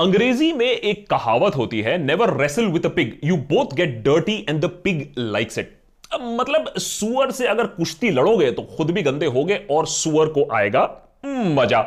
अंग्रेज़ी 0.00 0.52
में 0.52 0.66
एक 0.66 1.08
कहावत 1.10 1.56
होती 1.56 1.80
है 1.80 1.96
never 1.98 2.30
wrestle 2.36 2.66
with 2.66 2.86
a 2.86 2.88
pig 2.88 3.18
you 3.24 3.36
both 3.36 3.74
get 3.76 4.02
dirty 4.04 4.36
and 4.48 4.60
the 4.60 4.68
pig 4.84 5.02
likes 5.18 5.58
it 5.58 5.76
मतलब 6.20 6.72
सुअर 6.78 7.30
से 7.30 7.46
अगर 7.46 7.66
कुश्ती 7.66 8.10
लड़ोगे 8.10 8.50
तो 8.50 8.62
खुद 8.76 8.90
भी 8.90 9.02
गंदे 9.02 9.26
होगे 9.26 9.60
और 9.70 9.86
सुअर 9.86 10.28
को 10.28 10.48
आएगा 10.52 10.84
मज़ा। 11.26 11.80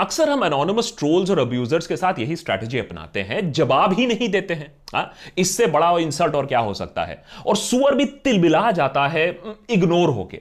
अक्सर 0.00 0.28
हम 0.28 0.44
एनोनिमस 0.44 0.94
ट्रोल्स 0.98 1.30
और 1.30 1.38
अब्यूजर्स 1.38 1.86
के 1.86 1.96
साथ 1.96 2.18
यही 2.18 2.36
स्ट्रैटेजी 2.36 2.78
अपनाते 2.78 3.20
हैं, 3.20 3.52
जवाब 3.52 3.92
ही 3.92 4.06
नहीं 4.06 4.28
देते 4.28 4.54
हैं। 4.54 4.72
हा? 4.94 5.10
इससे 5.38 5.66
बड़ा 5.66 5.90
इंसल्ट 5.98 6.34
और 6.34 6.46
क्या 6.46 6.58
हो 6.58 6.74
सकता 6.74 7.04
है? 7.04 7.22
और 7.46 7.56
सुअर 7.56 7.94
भी 7.94 8.04
तिलबिला 8.04 8.70
जाता 8.70 9.06
है, 9.08 9.28
इग्नोर 9.70 10.08
होके। 10.08 10.40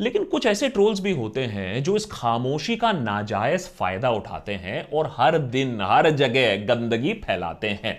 लेकिन 0.00 0.24
कुछ 0.24 0.46
ऐसे 0.46 0.68
ट्रोल्स 0.68 1.00
भी 1.00 1.12
होते 1.12 1.44
हैं 1.46 1.82
जो 1.82 1.96
इस 1.96 2.06
खामोशी 2.12 2.76
का 2.76 2.92
नाजायज 2.92 3.68
फ़ायदा 3.78 4.10
उठाते 4.10 4.54
हैं 4.54 4.82
और 4.90 5.12
हर 5.16 5.38
दिन, 5.38 5.80
हर 5.82 6.10
जगह 6.12 6.56
गंदगी 6.66 7.12
फैलाते 7.24 7.68
हैं। 7.84 7.94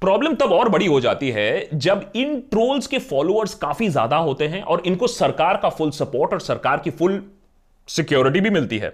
प्रॉब्लम 0.00 0.34
तब 0.34 0.52
और 0.52 0.68
बड़ी 0.68 0.86
हो 0.86 1.00
जाती 1.00 1.30
है 1.30 1.78
जब 1.78 2.10
इन 2.16 2.40
ट्रोल्स 2.50 2.86
के 2.86 2.98
फॉलोअर्स 3.00 3.54
काफ़ी 3.56 3.88
ज़्यादा 3.88 4.16
होते 4.18 4.48
हैं 4.48 4.62
और 4.62 4.82
इनको 4.86 5.06
सरकार 5.08 5.56
का 5.56 5.68
फुल 5.70 5.90
सपोर्ट 5.92 6.32
और 6.32 6.40
सरकार 6.40 6.80
की 6.80 6.90
फुल 6.90 7.22
सिक्योरिटी 7.88 8.40
भी 8.40 8.50
मिलती 8.50 8.78
है। 8.78 8.88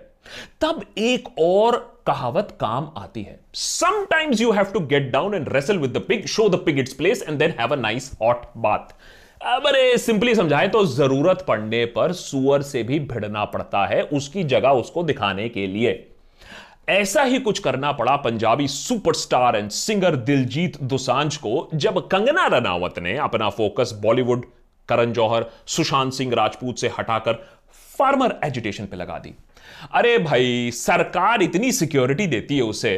तब 0.61 0.81
एक 0.99 1.29
और 1.39 1.77
कहावत 2.07 2.57
काम 2.61 2.89
आती 2.97 3.23
है। 3.23 3.39
Sometimes 3.55 4.41
you 4.41 4.51
have 4.53 4.65
to 4.65 4.81
get 4.87 5.11
down 5.13 5.35
and 5.35 5.49
wrestle 5.53 5.79
with 5.79 5.93
the 5.93 6.03
pig 6.09 6.27
show 6.27 6.49
the 6.49 6.63
pig 6.67 6.79
its 6.79 6.93
place 6.95 7.23
and 7.23 7.39
then 7.39 7.55
have 7.61 7.73
a 7.73 7.77
nice 7.77 8.11
hot 8.23 8.47
bath 8.57 8.93
अरे 9.47 9.97
सिंपली 9.99 10.35
समझाएँ 10.35 10.69
तो 10.69 10.85
ज़रूरत 10.85 11.45
पड़ने 11.49 11.85
पर 11.87 12.13
सुअर 12.13 12.63
से 12.63 12.83
भी 12.83 12.99
भिड़ना 13.01 13.45
पड़ता 13.45 13.85
है 13.87 14.01
उसकी 14.03 14.43
जगह 14.45 14.69
उसको 14.71 15.03
दिखाने 15.03 15.49
के 15.49 15.67
लिए। 15.67 15.93
ऐसा 16.89 17.23
ही 17.23 17.39
कुछ 17.39 17.59
करना 17.59 17.93
पड़ा 17.93 18.17
Punjabi 18.17 18.67
superstar 18.69 19.57
and 19.57 19.71
singer 19.71 20.17
Diljit 20.17 20.81
Dosanjh 20.83 21.37
को, 21.37 21.69
जब 21.75 22.07
कंगना 22.09 22.47
रनावत 22.47 22.99
ने 22.99 23.17
अपना 23.17 23.51
फोकस 23.51 23.93
बॉलीवुड, 24.03 24.45
करण 24.89 25.13
जौहर, 25.13 25.47
सुशांत 25.67 26.13
सिंह 26.13 26.35
राजपूत 26.35 26.79
से 26.79 26.89
हटाकर 26.99 27.43
फार्मर 27.99 28.41
एजुटेशन 28.45 28.87
पे 28.87 28.97
लगा 28.97 29.19
दी। 29.19 29.35
अरे 29.93 30.17
भाई 30.19 30.71
सरकार 30.71 31.43
इतनी 31.43 31.73
सिक्योरिटी 31.73 32.27
देती 32.27 32.57
है 32.57 32.63
उसे। 32.63 32.97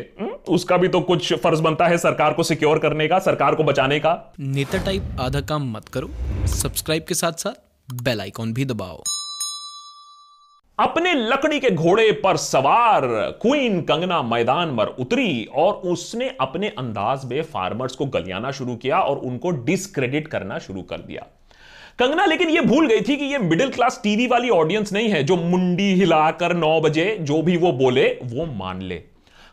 उसका 0.49 0.77
भी 0.77 0.89
तो 0.89 1.01
कुछ 1.01 1.33
फ़र्ज़ 1.35 1.63
बनता 1.63 1.87
है 1.87 1.99
सरकार 1.99 2.33
को 2.33 2.43
सिक्योर 2.43 2.79
करने 2.79 3.09
का 3.09 3.19
सरकार 3.19 3.55
को 3.55 3.65
बचाने 3.65 3.99
का। 4.01 4.35
नेता 4.41 4.85
टाइप 4.85 5.21
आधा 5.21 5.41
काम 5.41 5.71
मत 5.73 5.89
करो। 5.89 6.11
सब्सक्राइब 6.47 7.05
के 7.09 7.15
साथ 7.15 7.33
साथ 7.33 8.03
बेल 8.03 8.21
आइकॉन 8.21 8.53
भी 8.53 8.65
दबाओ। 8.65 9.03
अपने 10.79 11.13
लकड़ी 11.15 11.59
के 11.61 11.71
घोड़े 11.71 12.11
पर 12.13 12.37
सवार 12.37 13.07
क्वीन 13.43 13.81
कंगना 13.83 14.23
मैदान 14.23 14.77
पर 14.77 14.87
उतरी 14.99 15.45
और 15.55 15.73
उसने 15.93 16.29
अपने 16.41 16.69
अंदाज 16.69 17.25
में 17.25 17.43
फार्मर्स 17.43 17.97
को 17.97 18.07
गलियाना 18.07 18.51
शुरू 18.51 18.77
किया 18.77 19.01
और 19.01 19.19
उनको 19.19 19.51
डिसक्रेडिट 19.65 20.29
करना 20.29 20.59
शुरू 20.59 20.83
कर 20.83 20.99
दिया। 20.99 21.27
कंगना, 21.99 22.25
लेकिन 22.25 22.51
यह 22.51 22.63
भूल 22.63 22.87
गई 22.87 23.01
थी 23.01 23.17
कि 23.17 23.25
यह 23.25 23.39
मिडिल 23.39 23.71
क्लास 23.71 24.01
टीवी 24.03 24.27
वाली 24.27 24.51
ऑडियंस 24.51 24.93
नहीं 24.93 25.09
है, 25.09 25.23
जो 25.23 25.37
मुंडी 25.37 25.93
हिलाकर 25.95 26.55
नौ 26.55 26.81
बजे 26.81 27.17
जो 27.21 27.41
भी 27.43 27.57
वो 27.57 27.73
बोले, 27.73 28.07
वो 28.25 28.47
मान 28.49 28.83
ले। 28.83 29.03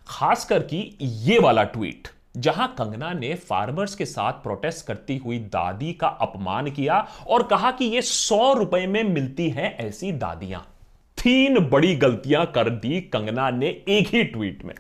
खासकर 0.08 0.60
कि 0.64 0.98
ये 1.02 1.40
वाला 1.40 1.64
ट्वीट 1.64 2.08
जहाँ 2.38 2.68
कंगना 2.78 3.12
ने 3.14 3.34
फार्मर्स 3.50 3.96
के 3.96 4.06
साथ 4.06 4.34
प्रोटेस्ट 4.44 4.86
करती 4.88 5.18
हुई 5.18 5.38
दादी 5.50 5.92
का 5.94 6.08
अपमान 6.08 6.70
किया 6.72 7.06
और 7.28 7.44
कहा 7.44 7.72
कि 7.72 7.86
ये 7.86 8.02
सौ 8.02 8.54
रुपए 8.54 8.86
में 8.88 9.04
मिलती 9.04 9.50
हैं 9.50 9.76
ऐसी 9.80 10.12
दादियाँ। 10.14 10.66
तीन 11.18 11.60
बड़ी 11.70 11.96
गलतियाँ 11.96 12.46
कर 12.46 12.70
दी 12.70 13.00
कंगना 13.14 13.50
ने 13.50 13.68
एक 13.68 14.08
ही 14.08 14.23
ट्वीट 14.23 14.66
में। 14.66 14.76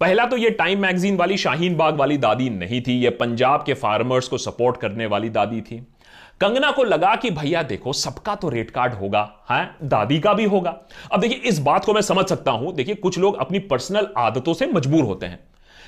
पहला 0.00 0.24
तो 0.26 0.36
ये 0.36 0.50
टाइम 0.50 0.80
मैगजीन 0.80 1.16
वाली, 1.16 1.36
शाहीन 1.36 1.76
बाग 1.76 1.96
वाली 1.96 2.16
दादी 2.18 2.48
नहीं 2.50 2.80
थी, 2.82 2.92
ये 2.94 3.10
पंजाब 3.10 3.62
के 3.66 3.74
फार्मर्स 3.74 4.28
को 4.28 4.38
सपोर्ट 4.38 4.76
करने 4.76 5.06
वाली 5.06 5.28
दादी 5.30 5.60
थी। 5.60 5.86
कंगना 6.40 6.70
को 6.70 6.84
लगा 6.84 7.16
कि 7.16 7.30
भैया 7.30 7.62
देखो 7.62 7.92
सबका 7.92 8.34
तो 8.34 8.48
रेट 8.48 8.70
कार्ड 8.70 8.94
होगा 8.94 9.34
है? 9.50 9.76
दादी 9.82 10.20
का 10.20 10.32
भी 10.32 10.44
होगा। 10.44 10.80
अब 11.12 11.20
देखिए 11.20 11.38
इस 11.38 11.58
बात 11.58 11.84
को 11.84 11.94
मैं 11.94 12.00
समझ 12.00 12.26
सकता 12.26 12.50
हूँ। 12.50 12.74
देखिए 12.74 12.94
कुछ 12.94 13.18
लोग 13.18 13.36
अपनी 13.36 13.58
पर्सनल 13.58 14.08
आदतों 14.16 14.54
से 14.54 14.66
मजबूर 14.66 15.04
होते 15.04 15.26
हैं। 15.26 15.38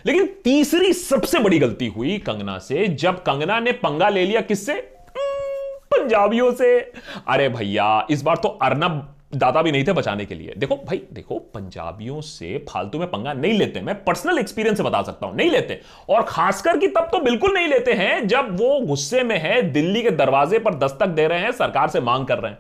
लेकिन 0.07 0.27
तीसरी 0.45 0.93
सबसे 0.93 1.39
बड़ी 1.39 1.59
गलती 1.59 1.87
हुई 1.87 2.19
कंगना 2.19 2.59
से 2.59 2.89
जब 2.89 3.23
कंगना 3.23 3.61
ने 3.61 3.73
पंगा 3.73 4.09
ले 4.09 4.27
लिया 4.27 4.41
किससे? 4.41 4.73
हम्म, 5.19 5.77
पंजाबियों 5.77 6.53
से। 6.53 6.93
अरे 7.29 7.49
भैया 7.49 8.07
इस 8.11 8.23
बार 8.23 8.37
तो 8.37 8.49
अर्नब 8.49 9.15
दादा 9.35 9.63
भी 9.63 9.73
नहीं 9.73 9.85
थे 9.85 9.93
बचाने 9.93 10.25
के 10.25 10.35
लिए। 10.35 10.55
देखो 10.59 10.77
भाई, 10.77 11.03
देखो, 11.13 11.39
पंजाबियों 11.39 12.21
से 12.21 12.67
फालतू 12.69 12.99
में 12.99 13.09
पंगा 13.09 13.33
नहीं 13.33 13.53
लेते। 13.53 13.81
मैं 13.81 14.05
पर्सनल 14.05 14.39
एक्सपीरियंस 14.39 14.77
से 14.77 14.83
बता 14.83 15.03
सकता 15.03 15.27
हूँ। 15.27 15.37
नहीं 15.37 15.51
लेते। 15.51 15.81
और 16.09 16.23
खासकर 16.23 16.79
कि 16.79 16.89
तब 16.89 17.09
तो 17.13 17.21
बिल्कुल 17.21 17.55
नहीं 17.55 17.69
लेते 17.69 17.93
हैं 17.93 18.29
जब 18.29 18.61
वो 18.61 18.81
गुस्से 18.81 19.23
में 19.23 19.39
है, 19.39 19.63
दिल्ली 19.63 20.03
के 20.03 20.11
दरवाजे 20.11 20.59
पर 20.59 20.75
दस्तक 20.75 21.07
दे 21.07 21.29
रहे 21.29 21.39
हैं, 21.39 21.53
सरकार 21.53 21.89
से 21.89 22.01
मांग 22.01 22.27
कर 22.27 22.39
रहे 22.39 22.53
हैं। 22.53 22.59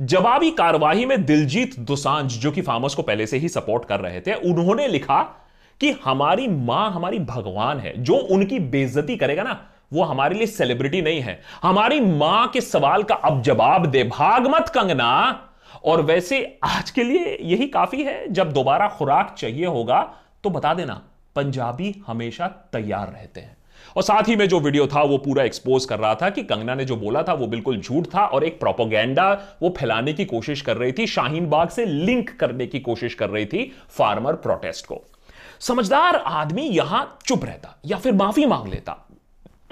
जवाबी 0.00 0.50
कार्यवाही 0.50 1.06
में 1.06 1.24
दिलजीत 1.24 1.80
दुसांझ, 1.80 2.32
जो 2.32 2.50
कि 2.50 2.62
फार्मर्स 2.62 2.94
को 2.94 3.02
पहले 3.02 3.26
से 3.26 3.38
ही 3.38 3.48
सपोर्ट 3.48 3.84
कर 3.84 4.00
रहे 4.00 4.20
थे, 4.20 4.34
उन्होंने 4.34 4.88
लिखा 4.88 5.48
कि 5.80 5.96
हमारी 6.04 6.48
माँ, 6.48 6.92
हमारी 6.92 7.18
भगवान 7.18 7.78
है। 7.78 8.02
जो 8.02 8.14
उनकी 8.14 8.58
बेइज्जती 8.58 9.16
करेगा 9.16 9.42
ना, 9.42 9.66
वो 9.92 10.02
हमारे 10.02 10.34
लिए 10.34 10.46
सेलिब्रिटी 10.46 11.02
नहीं 11.02 11.20
है। 11.20 11.40
हमारी 11.62 12.00
माँ 12.00 12.48
के 12.48 12.60
सवाल 12.60 13.02
का 13.02 13.14
अब 13.14 13.42
जवाब 13.42 13.86
दे। 13.86 14.04
भाग 14.04 14.46
मत 14.46 14.68
कंगना। 14.68 15.42
और 15.84 16.02
वैसे 16.02 16.58
आज 16.64 16.90
के 16.90 17.04
लिए 17.04 17.36
यही 17.40 17.66
काफ़ी 17.66 18.02
है। 18.02 18.32
जब 18.32 18.52
दोबारा 18.52 18.88
खुराक 18.88 19.34
चाहिए 19.38 19.66
होगा 19.66 20.00
तो 20.44 20.50
बता 20.50 20.74
देना, 20.74 21.02
पंजाबी 21.36 21.94
हमेशा 22.06 22.46
तैयार 22.72 23.08
रहते 23.08 23.40
हैं। 23.40 23.56
और 23.96 24.02
साथ 24.02 24.28
ही 24.28 24.36
में 24.36 24.48
जो 24.48 24.60
वीडियो 24.60 24.86
था, 24.86 25.02
वो 25.02 25.18
पूरा 25.18 25.44
एक्सपोज 25.44 25.84
कर 25.84 25.98
रहा 25.98 26.14
था 26.14 26.30
कि 26.30 26.42
कंगना 26.42 26.74
ने 26.74 26.84
जो 26.84 26.96
बोला 26.96 27.22
था, 27.22 27.32
वो 27.32 27.46
बिल्कुल 27.46 27.80
झूठ 27.80 28.06
था 28.14 28.24
और 28.24 28.44
एक 28.44 28.58
प्रोपोगेंडा 28.60 29.32
वो 29.62 29.74
फैलाने 29.78 30.12
की 30.12 30.24
कोशिश 30.24 30.60
कर 30.60 30.76
रही 30.76 30.92
थी, 30.92 31.06
शाहीन 31.06 31.48
बाग 31.50 31.68
से 31.68 31.86
लिंक 31.86 32.30
करने 32.30 32.66
की 32.66 32.80
कोशिश 32.80 33.14
कर 33.14 33.30
रही 33.30 33.46
थी 33.46 33.72
फार्मर 33.88 34.32
प्रोटेस्ट 34.32 34.86
को। 34.86 35.02
समझदार 35.60 36.16
आदमी 36.16 36.62
यहाँ 36.62 37.18
चुप 37.26 37.44
रहता 37.44 37.78
या 37.86 37.96
फिर 37.96 38.12
माफ़ी 38.12 38.46
मांग 38.46 38.66
लेता। 38.68 38.96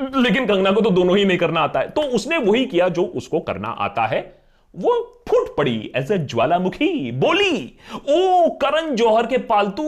लेकिन 0.00 0.46
कंगना 0.46 0.70
को 0.72 0.80
तो 0.80 0.90
दोनों 0.90 1.16
ही 1.18 1.24
नहीं 1.24 1.38
करना 1.38 1.60
आता 1.60 1.80
है। 1.80 1.90
तो 1.90 2.02
उसने 2.02 2.38
वही 2.38 2.66
किया 2.66 2.88
जो 2.88 3.02
उसको 3.04 3.40
करना 3.40 3.68
आता 3.68 4.06
है। 4.06 4.43
वो 4.74 4.92
फूट 5.28 5.54
पड़ी 5.56 5.92
ए 5.96 6.02
ज्वालामुखी, 6.02 7.10
बोली, 7.12 7.72
ओ 8.08 8.48
करण 8.60 8.94
जौहर 8.96 9.26
के 9.26 9.38
पालतू, 9.40 9.84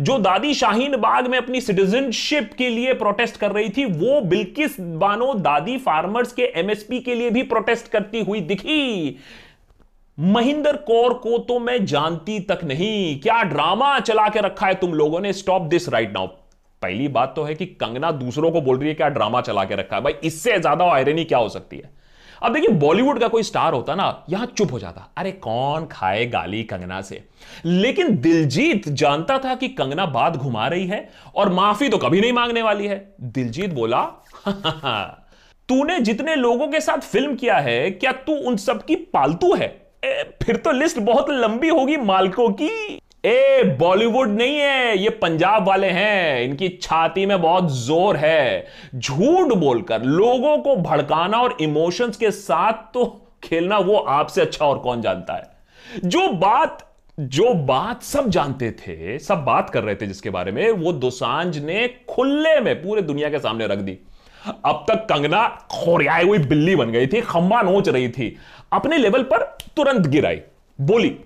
जो 0.00 0.18
दादी 0.18 0.54
शाहीन 0.54 0.96
बाग 0.96 1.26
में 1.26 1.36
अपनी 1.38 1.60
सिटीजनशिप 1.60 2.50
के 2.58 2.68
लिए 2.68 2.94
प्रोटेस्ट 2.94 3.36
कर 3.36 3.52
रही 3.52 3.68
थी, 3.68 3.84
वो 3.84 4.20
बिल्किस 4.20 4.80
बानो 4.80 5.32
दादी 5.34 5.76
फार्मर्स 5.78 6.32
के 6.32 6.52
एमएसपी 6.56 7.00
के 7.00 7.14
लिए 7.14 7.30
भी 7.30 7.42
प्रोटेस्ट 7.44 7.88
करती 7.88 8.22
हुई 8.22 8.40
दिखी। 8.40 9.18
महिंदर 10.18 10.76
कौर 10.76 11.12
को 11.14 11.38
तो 11.38 11.58
मैं 11.58 11.84
जानती 11.86 12.38
तक 12.40 12.64
नहीं। 12.64 13.20
क्या 13.20 13.42
ड्रामा 13.42 13.98
चला 14.00 14.28
के 14.28 14.40
रखा 14.40 14.66
है 14.66 14.74
तुम 14.74 14.94
लोगों 14.94 15.20
ने? 15.20 15.32
स्टॉप 15.32 15.62
दिस 15.62 15.88
राइट 15.88 16.12
नाउ 16.12 16.26
पहली 16.82 17.06
बात 17.08 17.32
तो 17.36 17.42
है 17.44 17.54
कि 17.54 17.66
कंगना 17.66 18.10
दूसरों 18.12 18.50
को 18.50 18.60
बोल 18.60 18.78
रही 18.78 18.88
है, 18.88 18.94
क्या 18.94 19.08
ड्रामा 19.08 19.40
चला 19.40 19.64
के 19.64 19.74
रखा 19.74 19.96
है? 19.96 20.02
भाई, 20.02 20.14
इससे 20.24 20.58
ज़्यादा 20.58 20.90
आयरनी 20.92 21.24
क्या 21.24 21.38
हो 21.38 21.48
सकती 21.48 21.76
है? 21.76 21.90
अब 22.42 22.52
देखिए 22.54 22.74
बॉलीवुड 22.76 23.18
का 23.20 23.28
कोई 23.28 23.42
स्टार 23.42 23.72
होता 23.72 23.94
ना 23.94 24.24
यहाँ 24.30 24.46
चुप 24.48 24.72
हो 24.72 24.78
जाता। 24.78 25.08
अरे 25.18 25.32
कौन 25.32 25.86
खाए 25.86 26.26
गाली 26.26 26.62
कंगना 26.64 27.00
से? 27.00 27.22
लेकिन 27.64 28.16
दिलजीत 28.20 28.88
जानता 28.90 29.38
था 29.38 29.54
कि 29.54 29.68
कंगना 29.70 30.06
बात 30.08 30.36
घुमा 30.36 30.66
रही 30.68 30.86
है 30.86 31.08
और 31.34 31.52
माफ़ी 31.52 31.88
तो 31.88 31.98
कभी 31.98 32.20
नहीं 32.20 32.32
मांगने 32.32 32.62
वाली 32.62 32.86
है। 32.86 32.98
दिलजीत 33.22 33.72
बोला 33.74 34.02
तूने 35.68 35.98
जितने 36.00 36.34
लोगों 36.36 36.66
के 36.68 36.80
साथ 36.80 36.98
फ़िल्म 37.02 37.34
किया 37.34 37.56
है 37.58 37.90
क्या 37.90 38.12
तू 38.12 38.34
उन 38.40 38.56
सब 38.56 38.84
की 38.84 38.94
पालतू 38.96 39.54
है? 39.54 39.66
ए, 40.04 40.38
फिर 40.42 40.56
तो 40.56 40.72
लिस्ट 40.72 40.98
बहुत 41.00 41.30
लंबी 41.30 41.68
होगी 41.68 41.96
मालकों 41.96 42.48
की। 42.52 43.00
ए, 43.24 43.62
बॉलीवुड 43.78 44.28
नहीं 44.28 44.56
है, 44.56 44.98
ये 44.98 45.10
पंजाब 45.10 45.66
वाले 45.68 45.86
हैं। 45.86 46.42
इनकी 46.42 46.68
छाती 46.82 47.26
में 47.26 47.40
बहुत 47.42 47.70
ज़ोर 47.72 48.16
है। 48.16 48.66
झूठ 48.94 49.52
बोलकर 49.52 50.02
लोगों 50.02 50.58
को 50.58 50.76
भड़काना 50.76 51.38
और 51.38 51.56
इमोशंस 51.60 52.16
के 52.16 52.30
साथ 52.30 52.92
तो 52.94 53.04
खेलना 53.44 53.78
वो 53.78 53.96
आपसे 53.96 54.40
अच्छा 54.40 54.64
और 54.64 54.78
कौन 54.78 55.02
जानता 55.02 55.34
है? 55.34 55.50
जो 56.04 56.28
बात 56.28 56.84
जो 57.18 57.52
बात 57.54 58.02
सब 58.02 58.28
जानते 58.28 58.70
थे, 58.70 59.18
सब 59.18 59.44
बात 59.44 59.70
कर 59.70 59.82
रहे 59.82 59.94
थे 59.94 60.06
जिसके 60.06 60.30
बारे 60.30 60.52
में, 60.52 60.70
वो 60.70 60.92
दोसांझ 60.92 61.58
ने 61.58 61.86
खुले 62.08 62.60
में 62.60 62.74
पूरे 62.82 63.02
दुनिया 63.02 63.30
के 63.30 63.38
सामने 63.38 63.66
रख 63.66 63.78
दी। 63.78 63.98
अब 64.64 64.84
तक 64.88 65.06
कंगना 65.10 65.46
खोरियाई 65.72 66.24
हुई 66.24 66.38
बिल्ली 66.38 66.76
बन 66.76 66.90
गई 66.90 67.06
थी, 67.06 67.20
खंबा 67.20 67.62
नोच 67.62 67.88
रही 67.88 68.08
थी। 68.08 68.36
अपने 68.72 68.98
लेवल 68.98 69.22
पर 69.22 69.42
तुरंत 69.76 70.06
गिराई 70.06 70.40
बोली 70.78 71.16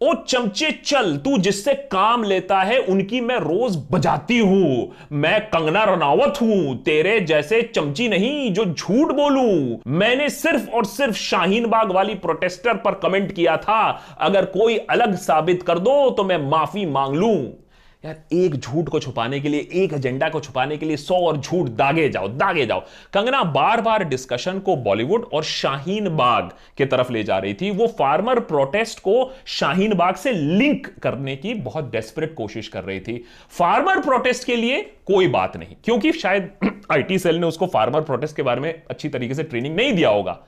ओ 0.00 0.12
चमचे, 0.28 0.70
चल, 0.84 1.16
तू 1.16 1.36
जिससे 1.38 1.74
काम 1.92 2.24
लेता 2.24 2.60
है, 2.60 2.78
उनकी 2.78 3.20
मैं 3.20 3.36
रोज 3.36 3.76
बजाती 3.92 4.38
हूँ। 4.38 4.92
मैं 5.12 5.40
कंगना 5.46 5.84
रनावत 5.84 6.40
हूँ, 6.40 6.76
तेरे 6.82 7.18
जैसे 7.20 7.62
चमची 7.74 8.08
नहीं 8.08 8.52
जो 8.52 8.64
झूठ 8.64 9.12
बोलूँ। 9.12 9.78
मैंने 9.86 10.28
सिर्फ़ 10.30 10.68
और 10.70 10.84
सिर्फ़ 10.84 11.16
शाहीन 11.16 11.66
बाग 11.66 11.92
वाली 11.92 12.14
प्रोटेस्टर 12.14 12.76
पर 12.76 12.94
कमेंट 12.94 13.32
किया 13.32 13.56
था, 13.56 13.82
अगर 14.20 14.44
कोई 14.44 14.78
अलग 14.78 15.14
साबित 15.16 15.62
कर 15.62 15.78
दो 15.78 16.10
तो 16.10 16.24
मैं 16.24 16.38
माफ़ी 16.50 16.86
मांग 16.86 17.14
लूँ। 17.14 17.63
यार, 18.04 18.16
एक 18.32 18.54
झूठ 18.54 18.88
को 18.88 18.98
छुपाने 19.00 19.40
के 19.40 19.48
लिए, 19.48 19.68
एक 19.72 19.92
एजेंडा 19.92 20.28
को 20.28 20.40
छुपाने 20.40 20.76
के 20.76 20.86
लिए 20.86 20.96
सौ 20.96 21.14
और 21.16 21.36
झूठ 21.36 21.68
दागे 21.68 22.08
जाओ 22.08 22.28
दागे 22.28 22.66
जाओ। 22.66 22.80
कंगना 23.12 23.42
बार 23.44 23.80
बार 23.80 24.04
डिस्कशन 24.04 24.58
को 24.58 24.76
बॉलीवुड 24.76 25.24
और 25.32 25.44
शाहीन 25.44 26.08
बाग 26.08 26.50
के 26.76 26.86
तरफ़ 26.86 27.12
ले 27.12 27.22
जा 27.24 27.38
रही 27.38 27.54
थी। 27.54 27.70
वो 27.70 27.86
फार्मर 27.86 28.40
प्रोटेस्ट 28.40 28.98
को 28.98 29.32
शाहीन 29.46 29.94
बाग 29.94 30.14
से 30.14 30.32
लिंक 30.32 30.86
करने 30.98 31.36
की 31.36 31.54
बहुत 31.54 31.90
डेस्परेट 31.90 32.34
कोशिश 32.34 32.68
कर 32.68 32.84
रही 32.84 33.00
थी। 33.00 33.24
फार्मर 33.50 34.00
प्रोटेस्ट 34.00 34.46
के 34.46 34.56
लिए 34.56 34.82
कोई 35.06 35.28
बात 35.28 35.56
नहीं, 35.56 35.76
क्योंकि 35.84 36.12
शायद 36.12 36.50
आईटी 36.92 37.18
सेल 37.18 37.36
ने 37.36 37.46
उसको 37.46 37.66
फार्मर 37.66 38.00
प्रोटेस्ट 38.00 38.36
के 38.36 38.42
बारे 38.42 38.60
में 38.60 38.82
अच्छी 38.90 39.08
तरीके 39.08 39.34
से 39.34 39.42
ट्रेनिंग 39.42 39.76
नहीं 39.76 39.92
दिया 39.92 40.08
होगा। 40.08 40.38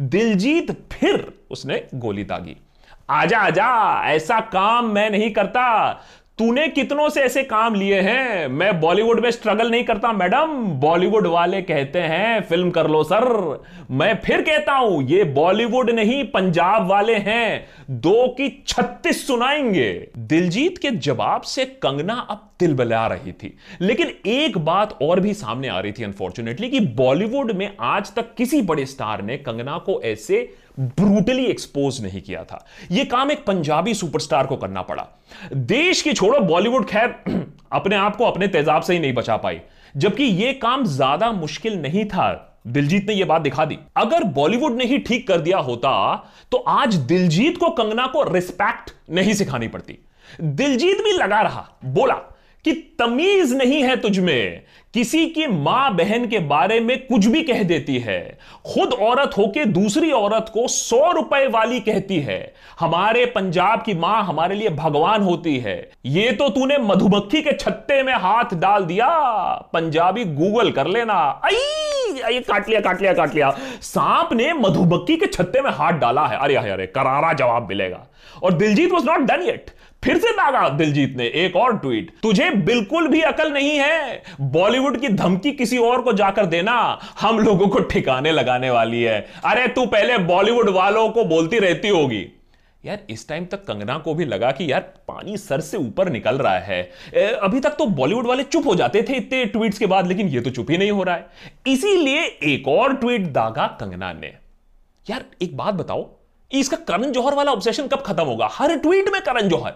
दिलजीत 0.00 0.70
फिर 0.92 1.32
उसने 1.50 1.86
गोली 1.94 2.24
दागी। 2.24 2.56
आजा 3.10 3.38
आजा, 3.38 4.02
ऐसा 4.04 4.40
काम 4.40 4.86
मैं 4.86 5.10
नहीं 5.10 5.30
करता। 5.30 5.90
तूने 6.38 6.68
कितनों 6.68 7.08
से 7.08 7.20
ऐसे 7.20 7.42
काम 7.42 7.74
लिए 7.74 8.00
हैं? 8.00 8.48
मैं 8.48 8.80
बॉलीवुड 8.80 9.20
में 9.20 9.30
स्ट्रगल 9.30 9.70
नहीं 9.70 9.84
करता, 9.84 10.12
मैडम। 10.12 10.46
बॉलीवुड 10.64 11.26
वाले 11.26 11.62
कहते 11.62 11.98
हैं, 11.98 12.40
फ़िल्म 12.40 12.70
कर 12.70 12.86
लो, 12.86 13.04
सर। 13.04 13.62
मैं 13.90 14.18
फिर 14.24 14.42
कहता 14.42 14.72
हूँ, 14.72 15.02
ये 15.02 15.24
बॉलीवुड 15.24 15.90
नहीं, 15.90 16.24
पंजाब 16.24 16.86
वाले 16.86 17.14
हैं। 17.14 17.66
दो 17.90 18.28
की 18.28 18.64
छत्तीस 18.66 19.26
सुनाएँगे। 19.26 20.08
दिलजीत 20.18 20.78
के 20.78 20.90
जवाब 20.90 21.40
से 21.42 21.64
कंगना 21.64 22.26
अब 22.30 22.50
दिल 22.60 22.74
बला 22.74 23.06
रही 23.06 23.32
थी। 23.32 23.58
लेकिन 23.80 24.10
एक 24.26 24.58
बात 24.58 24.98
और 25.02 25.20
भी 25.20 25.34
सामने 25.34 25.68
आ 25.68 25.80
रही 25.80 25.92
थी 25.92 26.04
अनफॉर्चुनेटली 26.04 26.68
कि 26.68 26.80
बॉलीवुड 26.80 27.52
में 27.52 27.76
आज 27.80 28.14
तक 28.14 28.34
किसी 28.34 28.62
बड़े 28.62 28.86
स्टार 28.86 29.22
ने 29.22 29.36
कंगना 29.36 29.78
को 29.78 30.02
ऐसे 30.02 30.54
ब्रूटली 30.78 31.44
एक्सपोज 31.44 32.00
नहीं 32.02 32.20
किया 32.22 32.44
था। 32.44 32.64
यह 32.90 33.04
काम 33.04 33.30
एक 33.30 33.44
पंजाबी 33.46 33.94
सुपरस्टार 33.94 34.46
को 34.46 34.56
करना 34.56 34.82
पड़ा। 34.82 35.06
देश 35.52 36.02
की 36.02 36.12
छोड़ो, 36.12 36.38
बॉलीवुड 36.40 36.86
खैर, 36.86 37.14
अपने 37.72 37.96
आप 37.96 38.16
को 38.16 38.24
अपने 38.24 38.48
तेजाब 38.48 38.82
से 38.82 38.92
ही 38.92 38.98
नहीं 38.98 39.12
बचा 39.12 39.36
पाई। 39.36 39.60
जबकि 39.96 40.24
यह 40.24 40.58
काम 40.62 40.84
ज़्यादा 40.84 41.30
मुश्किल 41.32 41.80
नहीं 41.82 42.04
था। 42.04 42.50
दिलजीत 42.66 43.08
ने 43.08 43.14
यह 43.14 43.26
बात 43.26 43.42
दिखा 43.42 43.64
दी। 43.64 43.78
अगर 43.96 44.24
बॉलीवुड 44.24 44.76
ने 44.76 44.84
ही 44.84 44.98
ठीक 44.98 45.26
कर 45.28 45.40
दिया 45.40 45.58
होता 45.58 45.90
तो 46.52 46.58
आज 46.58 46.94
दिलजीत 46.94 47.58
को 47.58 47.68
कंगना 47.70 48.06
को 48.06 48.22
रिस्पेक्ट 48.32 48.92
नहीं 49.10 49.34
सिखानी 49.34 49.68
पड़ती। 49.68 49.98
दिलजीत 50.40 51.02
भी 51.04 51.12
लगा 51.12 51.40
रहा। 51.40 51.66
बोला 51.84 52.14
कि 52.64 52.72
तमीज 52.98 53.52
नहीं 53.52 53.82
है 53.82 53.96
तुझमें 53.96 54.62
किसी 54.94 55.26
की 55.26 55.46
माँ 55.46 55.94
बहन 55.94 56.26
के 56.26 56.38
बारे 56.38 56.78
में 56.80 56.96
कुछ 57.06 57.26
भी 57.26 57.42
कह 57.42 57.62
देती 57.62 57.98
है। 57.98 58.38
खुद 58.64 58.92
औरत 58.92 59.30
होके 59.38 59.64
दूसरी 59.64 60.10
औरत 60.12 60.50
को 60.54 60.66
सौ 60.68 61.10
रुपए 61.12 61.46
वाली 61.46 61.80
कहती 61.80 62.18
है। 62.20 62.54
हमारे 62.80 63.24
पंजाब 63.26 63.82
की 63.82 63.94
माँ 63.94 64.22
हमारे 64.24 64.54
लिए 64.54 64.68
भगवान 64.68 65.22
होती 65.22 65.56
है। 65.58 65.76
ये 66.06 66.30
तो 66.32 66.48
तूने 66.48 66.78
मधुमक्खी 66.78 67.42
के 67.42 67.52
छत्ते 67.52 68.02
में 68.02 68.14
हाथ 68.14 68.54
डाल 68.54 68.84
दिया। 68.84 69.10
पंजाबी 69.72 70.24
गूगल 70.24 70.70
कर 70.70 70.86
लेना। 70.86 71.20
आई 71.44 72.40
काट 72.40 72.68
लिया 72.68 72.80
काट 72.80 73.00
लिया 73.00 73.12
काट 73.12 73.34
लिया। 73.34 73.50
सांप 73.82 74.32
ने 74.32 74.52
मधुमक्खी 74.52 75.16
के 75.16 75.26
छत्ते 75.26 75.60
में 75.60 75.70
हाथ 75.70 75.92
डाला 75.92 76.26
है। 76.26 76.38
अरे 76.38 76.56
अरे 76.56 76.86
करारा 76.86 77.32
जवाब 77.32 77.68
मिलेगा। 77.68 78.06
और 78.42 78.52
Diljit 78.52 78.92
was 78.92 79.04
not 79.04 79.20
done 79.20 79.42
yet 79.42 79.70
फिर 80.02 80.18
से 80.18 80.30
दागा 80.30 80.68
दिलजीत 80.68 81.16
ने। 81.16 81.26
एक 81.26 81.54
और 81.56 81.76
ट्वीट 81.76 82.10
तुझे 82.22 82.50
बिल्कुल 82.64 83.06
भी 83.08 83.20
अकल 83.20 83.52
नहीं 83.52 83.70
है। 83.70 84.22
बॉलीवुड 84.40 84.83
की 84.92 85.08
धमकी 85.08 85.52
किसी 85.52 85.78
और 85.78 86.02
को 86.02 86.12
जाकर 86.12 86.46
देना, 86.46 87.00
हम 87.20 87.38
लोगों 87.38 87.68
को 87.68 87.78
ठिकाने 87.78 88.32
लगाने 88.32 88.70
वाली 88.70 89.02
है। 89.02 89.26
अरे, 89.44 89.68
तू 89.68 89.86
पहले 89.86 90.18
बॉलीवुड 90.18 90.68
वालों 90.68 91.08
को 91.08 91.24
बोलती 91.24 91.58
रहती 91.58 91.88
होगी। 91.88 92.26
यार, 92.84 92.98
इस 93.10 93.28
टाइम 93.28 93.44
तक 93.44 93.64
कंगना 93.64 93.98
को 93.98 94.14
भी 94.14 94.24
लगा 94.24 94.50
कि 94.50 94.72
यार, 94.72 94.80
पानी 94.80 95.36
सर 95.36 95.60
से 95.60 95.76
ऊपर 95.76 96.08
निकल 96.08 96.36
रहा 96.36 96.58
है। 96.58 96.82
अभी 97.14 97.60
तक 97.60 97.70
तो 97.70 97.86
बॉलीवुड 97.86 98.26
वाले 98.26 98.42
चुप 98.42 98.66
हो 98.66 98.74
जाते 98.74 99.02
थे 99.02 99.12
इतने 99.12 99.44
ट्वीट्स 99.44 99.78
के 99.78 99.86
बाद, 99.86 100.06
लेकिन 100.06 100.28
ये 100.28 100.40
तो 100.40 100.50
चुप 100.50 100.70
ही 100.70 100.78
नहीं 100.78 100.90
हो 100.90 101.02
रहा 101.02 101.14
है। 101.14 101.26
इसीलिए 101.66 102.22
एक 102.22 102.68
और 102.68 102.94
ट्वीट 102.96 103.20
दागा 103.20 103.66
कंगना 103.66 104.12
ने। 104.12 104.32
यार, 105.10 105.24
एक 105.42 105.56
बात 105.56 105.74
बताओ, 105.74 106.10
इसका 106.52 106.76
करण 106.76 107.12
जौहर 107.12 107.34
वाला 107.34 107.52
ऑब्सेशन 107.52 107.86
कब 107.86 108.00
खत्म 108.00 108.24
होगा? 108.24 108.48
हर 108.52 108.76
ट्वीट 108.76 109.08
में 109.08 109.20
करण 109.22 109.48
जौहर। 109.48 109.72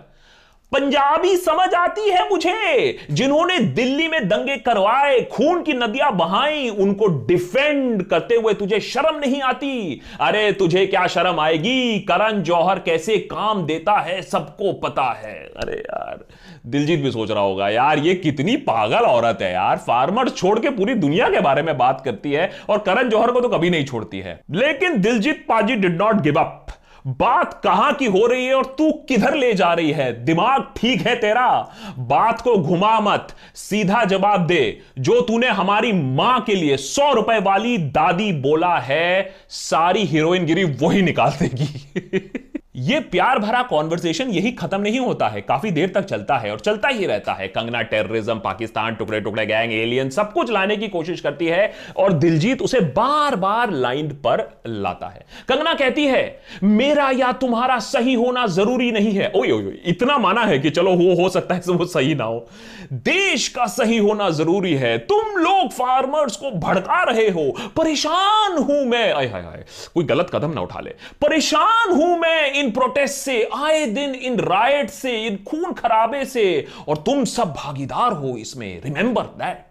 पंजाबी 0.72 1.36
समझ 1.36 1.74
आती 1.74 2.10
है 2.10 2.30
मुझे। 2.30 2.96
जिन्होंने 3.10 3.58
दिल्ली 3.58 4.08
में 4.08 4.28
दंगे 4.28 4.56
करवाए, 4.56 5.20
खून 5.20 5.62
की 5.62 5.72
नदियाँ 5.72 6.16
बहाई, 6.16 6.68
उनको 6.68 7.06
डिफेंड 7.26 8.02
करते 8.02 8.34
हुए 8.34 8.54
तुझे 8.54 8.80
शर्म 8.80 9.18
नहीं 9.18 9.42
आती। 9.42 10.00
अरे, 10.20 10.52
तुझे 10.52 10.86
क्या 10.86 11.06
शर्म 11.06 11.40
आएगी? 11.40 11.98
करण 11.98 12.42
जौहर 12.42 12.78
कैसे 12.78 13.18
काम 13.18 13.66
देता 13.66 13.92
है, 13.92 14.22
सबको 14.22 14.72
पता 14.72 15.02
है। 15.02 15.34
अरे 15.34 15.76
यार, 15.76 16.24
दिलजीत 16.66 17.00
भी 17.00 17.10
सोच 17.10 17.30
रहा 17.30 17.40
होगा, 17.40 17.68
यार, 17.68 17.98
ये 17.98 18.14
कितनी 18.14 18.56
पागल 18.56 18.98
औरत 18.98 19.38
है 19.42 19.52
यार। 19.52 19.76
फार्मर 19.76 20.28
छोड़ 20.28 20.58
के 20.58 20.70
पूरी 20.70 20.94
दुनिया 20.94 21.28
के 21.28 21.40
बारे 21.40 21.62
में 21.62 21.78
बात 21.78 22.02
करती 22.04 22.32
है, 22.32 22.50
और 22.68 22.78
करण 22.78 23.08
जौहर 23.08 23.30
को 23.30 23.40
तो 23.40 23.48
कभी 23.48 23.70
नहीं 23.70 23.84
छोड़ती 23.84 24.20
है। 24.20 24.40
लेकिन 24.50 25.00
दिलजीत 25.00 25.46
पाजी 25.48 25.74
डिड 25.74 26.02
नॉट 26.02 26.14
गिव 26.14 26.40
अप 26.40 26.66
बात 27.06 27.60
कहाँ 27.64 27.92
की 27.92 28.04
हो 28.04 28.26
रही 28.26 28.46
है 28.46 28.54
और 28.54 28.64
तू 28.64 28.92
किधर 28.92 29.34
ले 29.34 29.54
जा 29.54 29.72
रही 29.72 29.90
है? 29.90 30.24
दिमाग 30.24 30.62
ठीक 30.76 31.06
है 31.06 31.16
तेरा? 31.16 31.70
बात 31.98 32.40
को 32.40 32.56
घुमा 32.56 33.00
मत। 33.00 33.28
सीधा 33.54 34.04
जवाब 34.04 34.46
दे। 34.46 34.80
जो 34.98 35.20
तूने 35.20 35.48
हमारी 35.48 35.92
माँ 35.92 36.40
के 36.40 36.54
लिए 36.54 36.76
सौ 36.76 37.12
रुपए 37.12 37.40
वाली 37.40 37.78
दादी 37.78 38.32
बोला 38.32 38.78
है, 38.78 39.34
सारी 39.48 40.04
हीरोइन 40.04 40.46
गिरी 40.46 40.64
वही 40.64 41.02
निकाल 41.02 41.30
देगी। 41.30 42.30
ये 42.78 42.98
प्यार 43.02 43.38
भरा 43.38 43.62
कॉन्वर्सेशन 43.62 44.28
यही 44.30 44.50
खत्म 44.52 44.80
नहीं 44.80 44.98
होता 45.00 45.28
है, 45.28 45.40
काफ़ी 45.40 45.70
देर 45.70 45.88
तक 45.88 46.04
चलता 46.04 46.36
है 46.38 46.50
और 46.50 46.60
चलता 46.60 46.88
ही 46.88 47.06
रहता 47.06 47.32
है। 47.32 47.46
कंगना 47.48 47.80
टेररिज्म 47.82 48.38
पाकिस्तान 48.38 48.94
टुकड़े 48.94 49.20
टुकड़े 49.20 49.46
गैंग 49.46 49.72
एलियन 49.72 50.10
सब 50.10 50.32
कुछ 50.32 50.50
लाने 50.50 50.76
की 50.76 50.88
कोशिश 50.88 51.20
करती 51.20 51.46
है 51.46 51.72
और 51.96 52.12
दिलजीत 52.14 52.62
उसे 52.62 52.80
बार 52.96 53.36
बार 53.36 53.70
लाइन 53.70 54.08
पर 54.26 54.46
लाता 54.66 55.08
है। 55.08 55.25
कंगना 55.48 55.75
कहती 55.75 56.04
है, 56.06 56.40
मेरा 56.62 57.10
या 57.10 57.32
तुम्हारा 57.32 57.78
सही 57.78 58.14
होना 58.14 58.46
ज़रूरी 58.48 58.90
नहीं 58.92 59.12
है। 59.12 59.32
ओए 59.36 59.50
ओए 59.50 59.76
इतना 59.86 60.19
माना 60.19 60.44
है 60.44 60.58
कि 60.58 60.70
चलो, 60.70 60.94
वो 60.94 61.14
हो 61.22 61.28
सकता 61.28 61.54
है 61.54 61.60
वो 61.69 61.84
सही 61.86 62.14
ना 62.14 62.25
हो। 62.25 62.46
देश 62.92 63.48
का 63.48 63.66
सही 63.66 63.98
होना 63.98 64.28
ज़रूरी 64.30 64.75
है। 64.75 64.96
तुम 64.98 65.36
लोग 65.38 65.70
फार्मर्स 65.72 66.36
को 66.36 66.50
भड़का 66.60 67.02
रहे 67.02 67.28
हो। 67.28 67.50
परेशान 67.76 68.56
हूँ 68.58 68.84
मैं। 68.84 69.12
आय 69.12 69.26
हाय 69.26 69.42
हाय 69.42 69.64
कोई 69.94 70.04
गलत 70.04 70.30
कदम 70.34 70.52
ना 70.52 70.60
उठा 70.60 70.80
ले। 70.80 70.90
परेशान 71.22 71.92
हूँ 71.92 72.16
मैं 72.19 72.52
इन 72.52 72.67
प्रोटेस्ट 72.70 73.14
से, 73.14 73.42
आए 73.56 73.84
दिन 73.86 74.14
इन 74.14 74.38
राइट 74.40 74.90
से, 74.90 75.16
इन 75.26 75.36
खून 75.44 75.72
खराबे 75.72 76.24
से, 76.24 76.66
और 76.88 76.96
तुम 76.96 77.24
सब 77.24 77.52
भागीदार 77.54 78.12
हो 78.12 78.36
इसमें। 78.36 78.80
रिमेंबर 78.82 79.22
दैट 79.22 79.66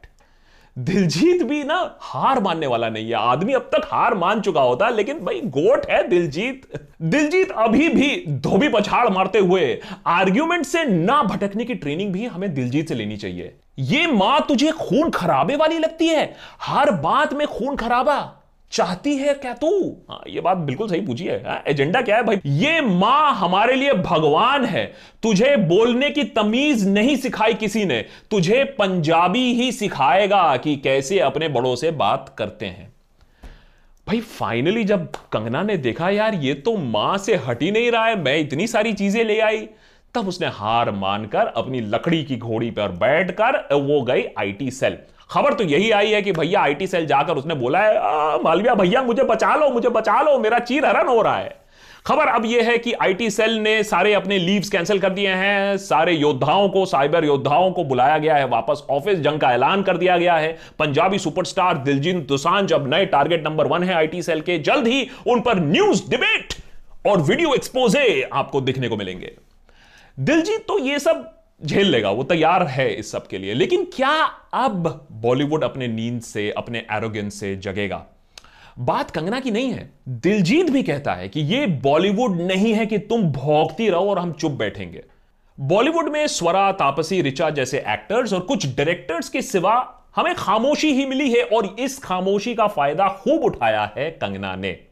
दिलजीत 0.77 1.42
भी 1.44 1.63
ना 1.63 1.75
हार 2.01 2.39
मानने 2.39 2.68
वाला 2.68 2.89
नहीं 2.89 3.06
है। 3.06 3.13
आदमी 3.13 3.54
अब 3.54 3.69
तक 3.73 3.87
हार 3.92 4.13
मान 4.13 4.42
चुका 4.42 4.61
होता 4.61 4.85
है 4.85 4.95
लेकिन 4.95 5.19
भाई 5.19 5.39
गोट 5.45 5.89
है 5.89 6.07
दिलजीत। 6.07 6.68
दिलजीत 7.01 7.51
अभी 7.51 7.87
भी 7.89 8.23
धोबी 8.27 8.69
पछाड़ 8.69 9.09
मारते 9.09 9.39
हुए। 9.39 9.80
आर्ग्यूमेंट 10.07 10.66
से 10.66 10.83
ना 10.85 11.21
भटकने 11.23 11.66
की 11.66 11.75
ट्रेनिंग 11.75 12.13
भी 12.13 12.25
हमें 12.25 12.54
दिलजीत 12.54 12.89
से 12.89 12.95
लेनी 12.95 13.18
चाहिए। 13.18 13.56
ये 13.80 14.06
माँ 14.07 14.39
तुझे 14.47 14.71
खून 14.71 15.09
खराबे 15.09 15.56
वाली 15.56 15.77
लगती 15.77 16.07
है। 16.07 16.33
हर 16.61 16.92
बात 16.92 17.33
में 17.33 17.47
खून 17.47 17.75
खराबा। 17.75 18.36
चाहती 18.71 19.16
है 19.16 19.33
क्या 19.33 19.54
तू? 19.54 19.69
हाँ 20.09 20.21
ये 20.28 20.42
बात 20.42 20.57
बिल्कुल 20.57 20.90
सही 20.90 21.02
पूछी 21.02 21.26
है। 21.26 21.38
हाँ, 21.44 21.62
एजेंडा 21.68 22.02
क्या 22.02 22.16
है 22.16 22.24
भाई? 22.24 22.40
ये 22.45 22.81
माँ 22.81 23.33
हमारे 23.36 23.76
लिए 23.76 23.94
भगवान 23.94 24.66
है। 24.66 24.86
तुझे 25.24 25.56
बोलने 25.57 26.09
की 26.09 26.24
तमीज 26.24 26.88
नहीं 26.88 27.16
सिखाई 27.16 27.54
किसी 27.54 27.86
ने। 27.86 28.04
तुझे 28.31 28.64
पंजाबी 28.80 29.54
ही 29.54 29.71
सिखाएगा 29.71 30.57
कि 30.57 30.76
कैसे 30.76 31.19
अपने 31.19 31.50
बड़ों 31.50 31.76
से 31.76 31.92
बात 31.94 32.33
करते 32.38 32.66
हैं। 32.66 32.92
भाई 34.07 34.19
फाइनली 34.19 34.83
जब 34.83 35.07
कंगना 35.31 35.64
ने 35.64 35.78
देखा 35.78 36.09
यार 36.09 36.36
ये 36.36 36.54
तो 36.54 36.76
माँ 36.78 37.18
से 37.18 37.36
हट 37.38 37.62
ही 37.64 37.71
नहीं 37.71 37.92
रहा 37.92 38.06
है 38.06 38.21
मैं 38.21 38.38
इतनी 38.38 38.68
सारी 38.68 38.94
चीज़ें 38.94 39.24
ले 39.24 39.40
आई। 39.40 39.68
तब 40.16 40.28
उसने 40.28 40.47
हार 40.47 40.92
मानकर 40.92 41.47
अपनी 41.47 41.80
लकड़ी 41.81 42.23
की 42.23 42.37
घोड़ी 42.37 42.69
पर 42.71 42.92
बैठकर 42.97 43.57
वो 43.73 44.02
गई 44.02 44.23
आईटी 44.40 44.71
सेल। 44.71 44.97
खबर 45.31 45.54
तो 45.54 45.64
यही 45.64 45.92
आई 45.92 46.11
है 46.11 46.21
कि 46.21 46.31
भैया 46.31 46.61
आईटी 46.61 46.87
सेल 46.87 47.06
जाकर 47.06 47.37
उसने 47.37 47.56
बोला 47.56 47.80
है 47.80 48.42
मालविया 48.44 48.76
भैया, 48.76 49.02
मुझे 49.04 49.23
बचा 49.23 49.56
लो, 49.56 49.69
मुझे 49.69 49.90
बचा 49.90 50.21
लो, 50.21 50.37
मेरा 50.40 50.59
चीर 50.59 50.85
हरण 50.85 51.07
हो 51.07 51.21
रहा 51.21 51.37
है। 51.37 51.56
खबर 52.06 52.28
अब 52.28 52.45
यह 52.45 52.69
है 52.69 52.78
कि 52.78 52.94
आईटी 52.94 53.30
सेल 53.30 53.57
ने 53.59 53.81
सारे 53.83 54.14
अपने 54.14 54.37
लीव्स 54.40 54.69
कैंसिल 54.69 54.99
कर 54.99 55.09
दिए 55.09 55.30
हैं, 55.30 55.78
सारे 55.78 56.14
योद्धाओं 56.14 56.68
को, 56.69 56.85
साइबर 56.85 57.26
योद्धाओं 57.26 57.71
को 57.71 57.83
बुलाया 57.83 58.18
गया 58.18 58.35
है, 58.35 58.47
वापस 58.47 58.83
ऑफ़िस 58.90 59.19
जंग 59.19 59.40
का 59.40 59.52
ऐलान 59.54 59.83
कर 59.83 59.97
दिया 59.97 60.18
गया 60.18 60.35
है। 60.35 60.56
पंजाबी 60.80 61.19
सुपरस्टार 61.19 61.78
दिलजीत 61.80 62.28
दोसांझ 62.28 62.71
अब 62.73 62.87
नए 62.94 63.06
टारगेट 63.07 63.44
नंबर 63.47 63.68
वन 63.68 63.83
है 63.83 63.94
आईटी 63.95 64.21
सेल 64.21 64.42
के। 64.42 64.57
जल्द 64.59 64.87
ही 64.87 65.07
उन 65.28 65.42
पर 65.42 65.59
न्यूज़ 65.61 66.09
डिबेट 66.09 66.54
और 67.07 67.21
वीडियो 67.21 67.54
एक्सपोजे 67.54 68.21
आपको 68.33 68.61
दिखने 68.61 68.87
को 68.87 68.97
मिलेंगे। 68.97 69.35
दिलजीत 70.19 70.66
तो 70.68 70.80
ये 70.80 71.00
सब 71.00 71.33
झेल 71.66 71.88
लेगा, 71.88 72.12
वो 72.12 72.24
तैयार 72.24 72.68
है 72.68 72.94
इस 72.94 73.12
सब 73.12 73.28
के 73.28 73.38
लिए। 73.38 73.54
लेकिन 73.54 73.83
क्या 73.83 74.12
अब 74.54 75.07
बॉलीवुड 75.12 75.64
अपने 75.64 75.88
नींद 75.88 76.21
से, 76.21 76.52
अपने 76.52 76.86
एरोगेंस 76.92 77.40
से 77.40 77.56
जगेगा? 77.56 78.06
बात 78.80 79.12
कंगना 79.12 79.40
की 79.40 79.52
नहीं 79.52 79.71
है। 79.71 79.90
दिलजीत 80.09 80.69
भी 80.69 80.83
कहता 80.83 81.14
है 81.14 81.30
कि 81.30 81.42
ये 81.42 81.68
बॉलीवुड 81.68 82.42
नहीं 82.42 82.74
है 82.74 82.86
कि 82.86 82.97
तुम 82.97 83.24
भोगती 83.24 83.90
रहो 83.90 84.09
और 84.09 84.19
हम 84.19 84.31
चुप 84.31 84.52
बैठेंगे। 84.52 85.04
बॉलीवुड 85.59 86.09
में 86.09 86.28
स्वरा, 86.28 86.71
तापसी 86.71 87.21
रिचा 87.21 87.50
जैसे 87.50 87.78
एक्टर्स 87.78 88.33
और 88.33 88.40
कुछ 88.40 88.68
डायरेक्टर्स 88.68 89.30
के 89.30 89.42
सिवा 89.42 90.04
हमें 90.16 90.36
खामोशी 90.36 90.94
ही 90.94 91.06
मिली 91.06 91.31
है 91.31 91.44
और 91.44 91.76
इस 91.80 92.00
खामोशी 92.00 92.56
का 92.56 92.68
फ़ायदा 92.68 93.07
खूब 93.09 93.44
उठाया 93.44 93.94
है 93.97 94.12
कंगना 94.12 94.56
ने। 94.56 94.86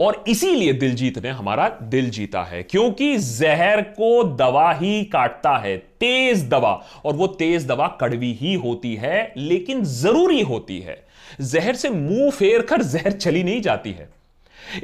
और 0.00 0.22
इसीलिए 0.28 0.72
दिलजीत 0.72 1.18
ने 1.18 1.28
हमारा 1.28 1.68
दिल 1.82 2.08
जीता 2.10 2.42
है, 2.42 2.62
क्योंकि 2.62 3.16
जहर 3.16 3.80
को 3.82 4.22
दवा 4.36 4.72
ही 4.72 5.04
काटता 5.04 5.56
है, 5.56 5.76
तेज 5.76 6.48
दवा, 6.48 6.72
और 7.04 7.14
वो 7.14 7.26
तेज 7.26 7.66
दवा 7.66 7.86
कड़वी 8.00 8.32
ही 8.32 8.54
होती 8.54 8.94
है, 8.94 9.32
लेकिन 9.36 9.84
ज़रूरी 9.84 10.40
होती 10.42 10.78
है। 10.80 10.96
जहर 11.42 11.74
से 11.74 11.90
मुँह 11.90 12.30
फेर 12.30 12.62
कर 12.62 12.82
जहर 12.82 13.12
चली 13.12 13.42
नहीं 13.42 13.60
जाती 13.60 13.92
है। 13.92 14.08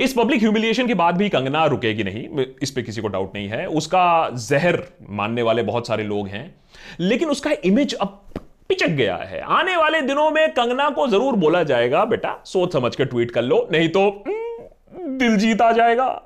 इस 0.00 0.12
पब्लिक 0.12 0.40
ह्यूमिलिएशन 0.40 0.86
के 0.86 0.94
बाद 0.94 1.16
भी 1.16 1.28
कंगना 1.28 1.64
रुकेगी 1.66 2.04
नहीं, 2.04 2.46
इस 2.62 2.70
पे 2.70 2.82
किसी 2.82 3.00
को 3.00 3.08
डाउट 3.08 3.34
नहीं 3.34 3.48
है। 3.48 3.66
उसका 3.66 4.30
जहर 4.38 4.82
मानने 5.10 5.42
वाले 5.42 5.62
बहुत 5.62 5.86
सारे 5.86 6.04
लोग 6.04 6.28
हैं, 6.28 6.54
लेकिन 7.00 7.28
उसका 7.28 7.50
इमेज 7.64 7.94
अब 7.94 8.20
पिचक 8.68 8.88
गया 8.88 9.16
है। 9.16 9.40
आने 9.50 9.76
वाले 9.76 10.00
दिनों 10.00 10.30
में 10.30 10.48
कंगना 10.50 10.88
को 10.90 11.06
ज़रूर 11.08 11.36
बोला 11.36 11.62
जाएगा, 11.62 12.04
बेटा, 12.04 12.36
सोच 12.44 12.72
समझ 12.72 12.94
कर 12.96 13.04
ट्वीट 13.04 13.30
कर 13.30 13.42
लो, 13.42 13.66
नहीं 13.72 13.88
तो 13.88 14.24
दिल 15.18 15.36
जीत 15.36 15.58
जाएगा। 15.62 16.22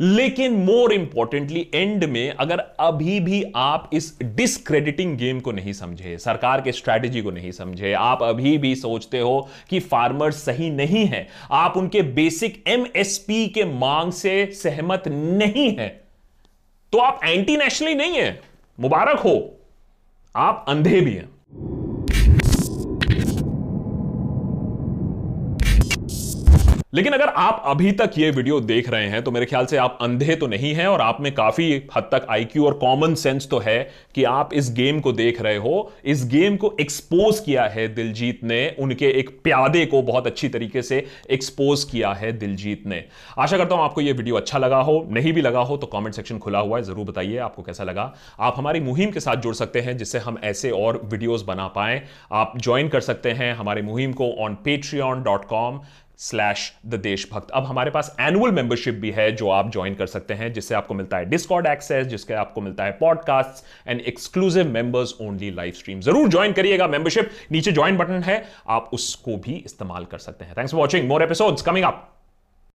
लेकिन 0.00 0.52
मोर 0.52 0.92
इंपॉर्टेंटली 0.92 1.70
एंड 1.74 2.04
में 2.04 2.30
अगर 2.30 2.58
अभी 2.80 3.20
भी 3.20 3.44
आप 3.56 3.90
इस 3.92 4.18
डिसक्रेडिटिंग 4.22 5.16
गेम 5.18 5.40
को 5.40 5.52
नहीं 5.52 5.72
समझे, 5.72 6.18
सरकार 6.18 6.60
के 6.60 6.72
स्ट्रैटेजी 6.72 7.22
को 7.22 7.30
नहीं 7.30 7.52
समझे, 7.52 7.92
आप 7.92 8.22
अभी 8.22 8.58
भी 8.58 8.74
सोचते 8.74 9.18
हो 9.18 9.48
कि 9.70 9.80
फार्मर 9.80 10.30
सही 10.30 10.70
नहीं 10.70 11.06
है, 11.06 11.28
आप 11.50 11.76
उनके 11.76 12.02
बेसिक 12.02 12.64
एमएसपी 12.66 13.46
के 13.48 13.64
मांग 13.64 14.12
से 14.12 14.46
सहमत 14.46 15.02
नहीं 15.08 15.76
है 15.76 15.88
तो 16.92 16.98
आप 16.98 17.20
एंटी 17.24 17.56
नेशनली 17.56 17.94
नहीं 17.94 18.12
है। 18.12 18.40
मुबारक 18.80 19.18
हो। 19.18 19.56
आप 20.36 20.64
अंधे 20.68 21.00
भी 21.00 21.14
हैं। 21.14 21.28
लेकिन 26.92 27.12
अगर 27.12 27.28
आप 27.28 27.62
अभी 27.66 27.90
तक 27.92 28.10
ये 28.18 28.30
वीडियो 28.30 28.58
देख 28.60 28.88
रहे 28.88 29.06
हैं 29.08 29.22
तो 29.24 29.30
मेरे 29.30 29.46
ख्याल 29.46 29.66
से 29.66 29.76
आप 29.76 29.98
अंधे 30.02 30.34
तो 30.36 30.46
नहीं 30.46 30.72
हैं 30.74 30.86
और 30.86 31.00
आप 31.00 31.20
में 31.20 31.32
काफ़ी 31.34 31.66
हद 31.96 32.02
तक 32.12 32.26
आईक्यू 32.30 32.66
और 32.66 32.74
कॉमन 32.74 33.14
सेंस 33.14 33.48
तो 33.50 33.58
है 33.58 33.78
कि 34.14 34.24
आप 34.24 34.52
इस 34.54 34.70
गेम 34.72 35.00
को 35.00 35.12
देख 35.12 35.40
रहे 35.42 35.56
हो। 35.56 35.92
इस 36.04 36.24
गेम 36.28 36.56
को 36.56 36.74
एक्सपोज 36.80 37.40
किया 37.40 37.64
है 37.64 37.86
दिलजीत 37.88 38.44
ने, 38.44 38.76
उनके 38.78 39.08
एक 39.10 39.30
प्यादे 39.44 39.84
को 39.86 40.02
बहुत 40.02 40.26
अच्छी 40.26 40.48
तरीके 40.48 40.82
से 40.82 41.04
एक्सपोज 41.30 41.84
किया 41.84 42.12
है 42.12 42.32
दिलजीत 42.32 42.86
ने। 42.86 43.04
आशा 43.38 43.58
करता 43.58 43.74
हूँ 43.74 43.84
आपको 43.84 44.00
यह 44.00 44.14
वीडियो 44.14 44.36
अच्छा 44.36 44.58
लगा 44.58 44.80
हो। 44.80 45.06
नहीं 45.10 45.32
भी 45.32 45.42
लगा 45.42 45.60
हो 45.60 45.76
तो 45.76 45.86
कॉमेंट 45.88 46.14
सेक्शन 46.14 46.38
खुला 46.38 46.58
हुआ 46.58 46.78
है, 46.78 46.84
ज़रूर 46.84 47.06
बताइए 47.06 47.36
आपको 47.40 47.62
कैसा 47.62 47.84
लगा। 47.84 48.12
आप 48.40 48.54
हमारी 48.58 48.80
मुहिम 48.80 49.10
के 49.10 49.20
साथ 49.20 49.36
जुड़ 49.38 49.54
सकते 49.54 49.80
हैं, 49.80 49.96
जिससे 49.98 50.18
हम 50.18 50.38
ऐसे 50.44 50.70
और 50.70 51.02
वीडियोज़ 51.04 51.44
बना 51.44 51.68
पाए। 51.68 52.02
आप 52.32 52.58
ज्वाइन 52.58 52.88
कर 52.88 53.00
सकते 53.02 53.32
हैं 53.32 53.54
हमारी 53.54 53.82
मुहिम 53.82 54.12
को 54.12 54.32
on 54.38 54.54
Patreon 54.64 55.22
dot 55.22 55.44
com 55.44 55.80
slash 56.18 56.72
the 56.86 56.94
Deshbhakt 56.94 57.50
अब 57.50 57.64
हमारे 57.64 57.90
पास 57.90 58.14
एनुअल 58.20 58.52
मेंबरशिप 58.52 58.94
भी 58.94 59.10
है 59.10 59.30
जो 59.32 59.48
आप 59.50 59.70
ज्वाइन 59.72 59.94
कर 59.94 60.06
सकते 60.06 60.34
हैं, 60.34 60.52
जिससे 60.52 60.74
आपको 60.74 60.94
मिलता 60.94 61.16
है 61.16 61.24
डिस्कॉर्ड 61.24 61.66
एक्सेस 61.66 62.06
जिसके 62.06 62.34
आपको 62.34 62.60
मिलता 62.60 62.84
है 62.84 62.92
podcast 63.00 63.88
and 63.88 64.00
exclusive 64.00 64.68
members 64.68 65.14
only 65.20 65.50
live 65.50 65.72
stream 65.72 66.00
ज़रूर 66.00 66.28
ज्वाइन 66.28 66.52
करिएगा 66.52 66.86
मेंबरशिप 66.88 67.30
नीचे 67.52 67.72
ज्वाइन 67.72 67.96
बटन 67.96 68.22
है, 68.22 68.44
आप 68.68 68.90
उसको 68.92 69.36
भी 69.36 69.62
इस्तेमाल 69.64 70.04
कर 70.04 70.18
सकते 70.18 70.44
हैं। 70.44 70.54
Thanks 70.58 70.72
for 70.72 70.80
watching 70.80 71.08
more 71.08 71.22
episodes 71.22 71.62
coming 71.62 71.84
up 71.84 72.12